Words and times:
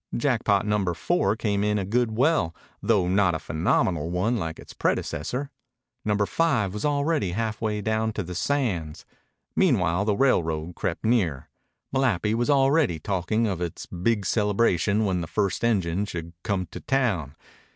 Jackpot 0.17 0.65
Number 0.65 0.95
Four 0.95 1.35
came 1.35 1.63
in 1.63 1.77
a 1.77 1.85
good 1.85 2.17
well, 2.17 2.55
though 2.81 3.07
not 3.07 3.35
a 3.35 3.39
phenomenal 3.39 4.09
one 4.09 4.35
like 4.35 4.57
its 4.57 4.73
predecessor. 4.73 5.51
Number 6.03 6.25
Five 6.25 6.73
was 6.73 6.83
already 6.83 7.33
halfway 7.33 7.81
down 7.81 8.11
to 8.13 8.23
the 8.23 8.33
sands. 8.33 9.05
Meanwhile 9.55 10.05
the 10.05 10.15
railroad 10.17 10.73
crept 10.73 11.05
nearer. 11.05 11.49
Malapi 11.93 12.33
was 12.33 12.49
already 12.49 12.97
talking 12.97 13.45
of 13.45 13.61
its 13.61 13.85
big 13.85 14.25
celebration 14.25 15.05
when 15.05 15.21
the 15.21 15.27
first 15.27 15.63
engine 15.63 16.05
should 16.05 16.33
come 16.41 16.65
to 16.71 16.79
town. 16.79 17.35